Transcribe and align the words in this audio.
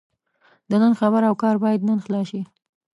د 0.69 0.71
نن 0.81 0.93
خبره 0.99 1.25
او 1.29 1.35
کار 1.43 1.55
باید 1.63 1.81
نن 1.89 1.99
خلاص 2.05 2.25
شي. 2.31 2.41